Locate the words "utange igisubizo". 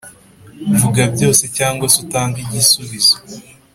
2.03-3.15